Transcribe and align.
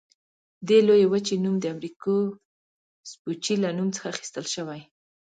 دې 0.67 0.79
لویې 0.87 1.07
وچې 1.11 1.35
نوم 1.43 1.55
د 1.59 1.65
امریکو 1.73 2.15
سپوچي 3.11 3.55
له 3.63 3.69
نوم 3.77 3.89
څخه 3.95 4.07
اخیستل 4.13 4.45
شوی. 4.55 4.81